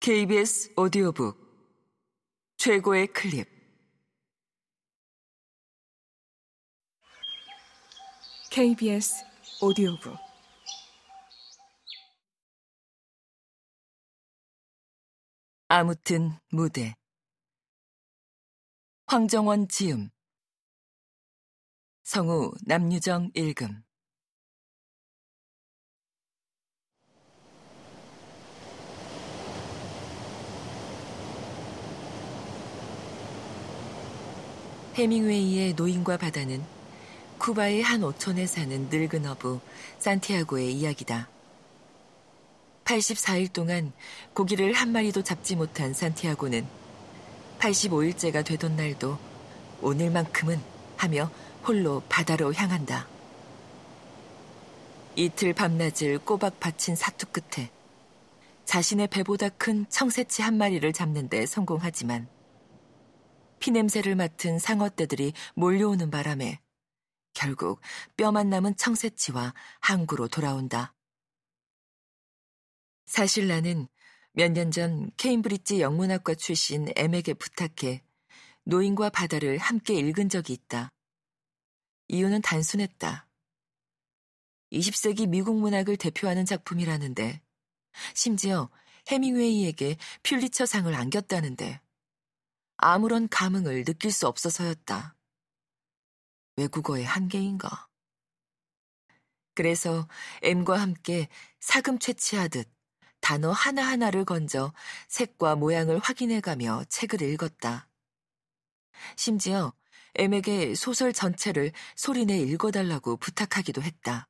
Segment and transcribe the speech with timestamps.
[0.00, 1.36] KBS 오디오북.
[2.56, 3.48] 최고의 클립.
[8.52, 9.24] KBS
[9.60, 10.16] 오디오북.
[15.66, 16.94] 아무튼 무대.
[19.06, 20.10] 황정원 지음.
[22.04, 23.87] 성우 남유정 읽음
[34.98, 36.60] 해밍웨이의 노인과 바다는
[37.38, 39.60] 쿠바의 한 오촌에 사는 늙은 어부
[40.00, 41.28] 산티아고의 이야기다.
[42.84, 43.92] 84일 동안
[44.34, 46.66] 고기를 한 마리도 잡지 못한 산티아고는
[47.60, 49.16] 85일째가 되던 날도
[49.82, 50.60] 오늘만큼은
[50.96, 51.30] 하며
[51.64, 53.06] 홀로 바다로 향한다.
[55.14, 57.70] 이틀 밤낮을 꼬박 바친 사투 끝에
[58.64, 62.26] 자신의 배보다 큰 청새치 한 마리를 잡는데 성공하지만
[63.68, 66.58] 피냄새를 맡은 상어떼들이 몰려오는 바람에
[67.34, 67.82] 결국
[68.16, 70.94] 뼈만 남은 청새치와 항구로 돌아온다.
[73.04, 73.86] 사실 나는
[74.32, 78.02] 몇 년 전 케임브리지 영문학과 출신 M에게 부탁해
[78.64, 80.88] 노인과 바다를 함께 읽은 적이 있다.
[82.08, 83.28] 이유는 단순했다.
[84.72, 87.42] 20세기 미국 문학을 대표하는 작품이라는데,
[88.14, 88.70] 심지어
[89.08, 91.82] 해밍웨이에게 퓰리처상을 안겼다는데,
[92.78, 95.16] 아무런 감흥을 느낄 수 없어서였다.
[96.56, 97.88] 외국어의 한계인가?
[99.54, 100.08] 그래서
[100.42, 102.70] M과 함께 사금 채취하듯
[103.20, 104.72] 단어 하나하나를 건져
[105.08, 107.88] 색과 모양을 확인해가며 책을 읽었다.
[109.16, 109.72] 심지어
[110.14, 114.28] M에게 소설 전체를 소리내 읽어달라고 부탁하기도 했다.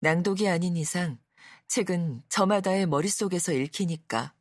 [0.00, 1.18] 낭독이 아닌 이상
[1.68, 4.34] 책은 저마다의 머릿속에서 읽히니까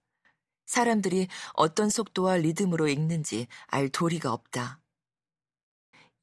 [0.66, 4.80] 사람들이 어떤 속도와 리듬으로 읽는지 알 도리가 없다.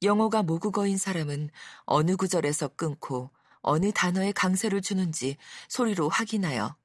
[0.03, 1.49] 영어가 모국어인 사람은
[1.85, 5.37] 어느 구절에서 끊고 어느 단어에 강세를 주는지
[5.69, 6.75] 소리로 확인하여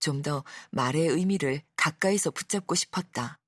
[0.00, 3.38] 좀 더 말의 의미를 가까이서 붙잡고 싶었다.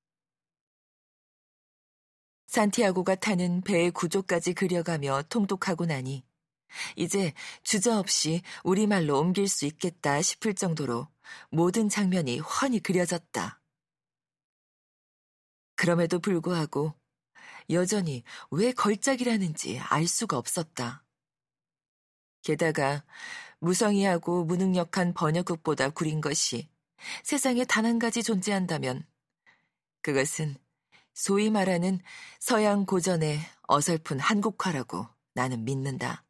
[2.49, 6.25] 산티아고가 타는 배의 구조까지 그려가며 통독하고 나니
[6.97, 11.09] 이제 주저없이 우리말로 옮길 수 있겠다 싶을 정도로
[11.51, 13.61] 모든 장면이 훤히 그려졌다.
[15.77, 16.95] 그럼에도 불구하고
[17.71, 21.05] 여전히 왜 걸작이라는지 알 수가 없었다.
[22.43, 23.05] 게다가
[23.61, 26.71] 무성의하고 무능력한 번역극보다 구린 것이
[27.23, 29.07] 세상에 단 한 가지 존재한다면
[30.03, 30.57] 그것은
[31.15, 32.01] 소위 말하는
[32.39, 36.25] 서양 고전의 어설픈 한국화라고 나는 믿는다.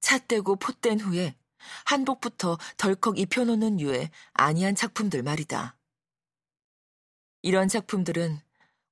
[0.00, 1.36] 찻대고 pot댄 후에
[1.84, 5.76] 한복부터 덜컥 입혀놓는 유의 아니한 작품들 말이다.
[7.42, 8.40] 이런 작품들은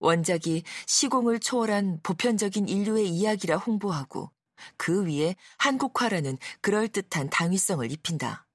[0.01, 4.31] 원작이 시공을 초월한 보편적인 인류의 이야기라 홍보하고
[4.77, 8.47] 그 위에 한국화라는 그럴듯한 당위성을 입힌다.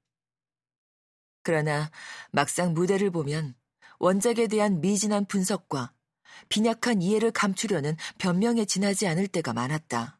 [1.43, 1.91] 그러나
[2.31, 3.55] 막상 무대를 보면
[3.99, 5.93] 원작에 대한 미진한 분석과
[6.49, 10.19] 빈약한 이해를 감추려는 변명에 지나지 않을 때가 많았다.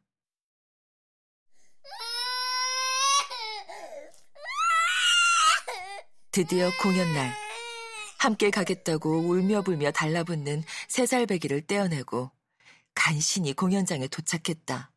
[6.34, 7.32] 드디어 공연 날.
[8.18, 12.32] 함께 가겠다고 울며불며 달라붙는 세 살배기를 떼어내고
[12.96, 14.92] 간신히 공연장에 도착했다.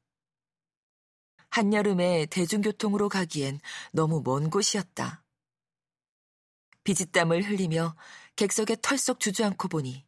[1.50, 3.60] 한여름에 대중교통으로 가기엔
[3.92, 5.24] 너무 먼 곳이었다.
[6.84, 7.94] 비지땀을 흘리며
[8.36, 10.06] 객석에 털썩 주저앉고 보니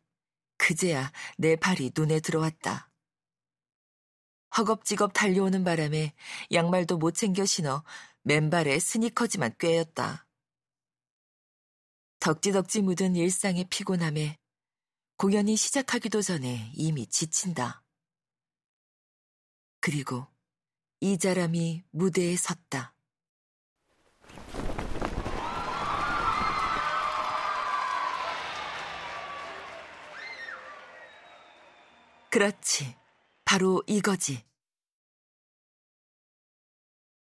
[0.56, 2.90] 그제야 내 발이 눈에 들어왔다.
[4.56, 6.14] 허겁지겁 달려오는 바람에
[6.52, 7.84] 양말도 못 챙겨 신어
[8.22, 10.24] 맨발에 스니커즈만 꿰었다.
[12.20, 14.38] 덕지덕지 묻은 일상의 피곤함에
[15.16, 17.82] 공연이 시작하기도 전에 이미 지친다.
[19.80, 20.26] 그리고
[21.00, 22.94] 이 사람이 무대에 섰다.
[32.30, 32.96] 그렇지.
[33.44, 34.44] 바로 이거지.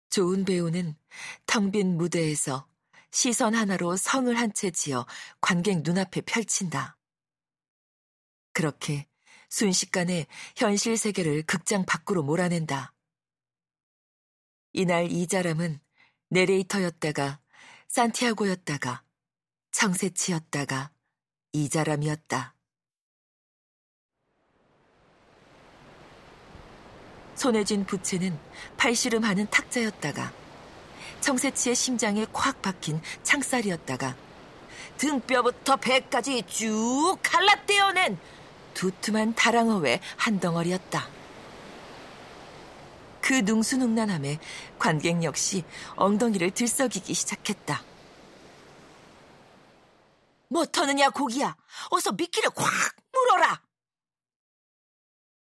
[0.10, 0.96] 좋은 배우는
[1.46, 2.71] 텅 빈 무대에서
[3.12, 5.06] 시선 하나로 성을 한 채 지어
[5.42, 6.98] 관객 눈앞에 펼친다.
[8.54, 9.08] 그렇게
[9.50, 12.94] 순식간에 현실 세계를 극장 밖으로 몰아낸다.
[14.74, 15.80] 이날 이자람은
[16.30, 17.42] 내레이터였다가
[17.90, 19.04] 산티아고였다가
[19.72, 20.92] 청새치였다가
[21.54, 22.56] 이자람이었다.
[27.36, 28.40] 손에 쥔 부채는
[28.78, 30.41] 팔씨름하는 탁자였다가
[31.22, 34.16] 청새치의 심장에 콱 박힌 창살이었다가
[34.98, 38.20] 등뼈부터 배까지 쭉 갈라 떼어낸
[38.74, 41.08] 두툼한 다랑어의 한 덩어리였다.
[43.22, 44.40] 그 능수능란함에
[44.78, 45.64] 관객 역시
[45.96, 47.84] 엉덩이를 들썩이기 시작했다.
[50.50, 51.56] 뭐 터느냐 고기야.
[51.92, 52.66] 어서 미끼를 콱
[53.14, 53.62] 물어라.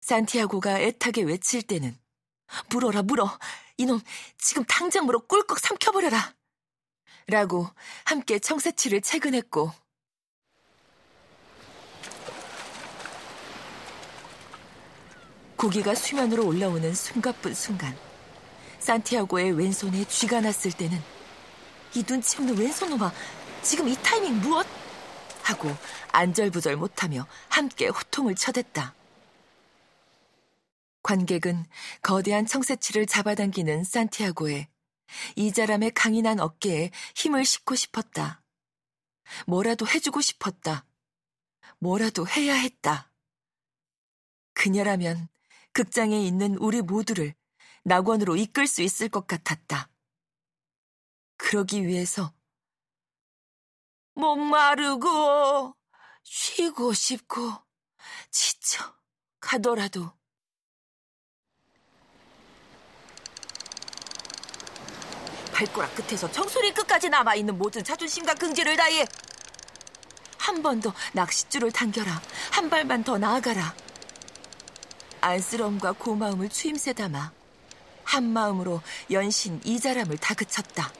[0.01, 1.97] 산티아고가 애타게 외칠 때는
[2.69, 3.37] 물어라 물어.
[3.77, 4.01] 이놈
[4.37, 6.33] 지금 당장 물어 꿀꺽 삼켜버려라.
[7.27, 7.69] 라고
[8.05, 9.71] 함께 청새치를 채근했고
[15.57, 17.97] 고기가 수면으로 올라오는 숨가쁜 순간
[18.79, 21.01] 산티아고의 왼손에 쥐가 났을 때는
[21.95, 23.11] 이 눈치 없는 왼손놈아
[23.61, 24.65] 지금 이 타이밍 무엇?
[25.43, 25.75] 하고
[26.11, 28.96] 안절부절 못하며 함께 호통을 쳐댔다.
[31.07, 31.65] 관객은
[32.01, 34.67] 거대한 청새치를 잡아당기는 산티아고의
[35.37, 38.43] 이자람의 강인한 어깨에 힘을 싣고 싶었다.
[39.45, 40.85] 뭐라도 해주고 싶었다.
[41.79, 43.09] 뭐라도 해야 했다.
[44.53, 45.29] 그녀라면
[45.71, 47.33] 극장에 있는 우리 모두를
[47.85, 49.89] 낙원으로 이끌 수 있을 것 같았다.
[51.37, 52.33] 그러기 위해서
[54.13, 55.73] 목마르고
[56.23, 57.53] 쉬고 싶고
[58.29, 58.93] 지쳐
[59.39, 60.16] 가더라도
[65.57, 69.07] 발가락 끝에서 정수리 끝까지 남아있는 모든 자존심과 긍지를 다해
[70.37, 72.21] 한 번 더 낚싯줄을 당겨라
[72.51, 73.73] 한 발만 더 나아가라
[75.21, 77.31] 안쓰러움과 고마움을 추임새 담아
[78.03, 78.81] 한 마음으로
[79.11, 80.93] 연신 이자람을 다그쳤다.